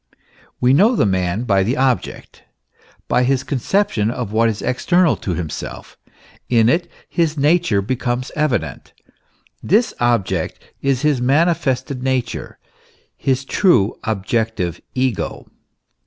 We 0.59 0.73
know 0.73 0.95
the 0.95 1.05
man 1.05 1.43
by 1.43 1.61
the 1.61 1.77
object, 1.77 2.43
by 3.07 3.21
his 3.21 3.43
conception 3.43 4.09
of 4.09 4.31
what 4.31 4.49
is 4.49 4.63
external 4.63 5.15
to 5.17 5.35
himself; 5.35 5.95
in 6.49 6.69
it 6.69 6.89
his 7.07 7.37
nature 7.37 7.83
becomes 7.83 8.31
evident; 8.35 8.93
this 9.61 9.93
object 9.99 10.59
is 10.81 11.03
his 11.03 11.21
manifested 11.21 12.01
nature, 12.01 12.57
his 13.15 13.45
true 13.45 13.93
objective 14.03 14.81
ego. 14.95 15.45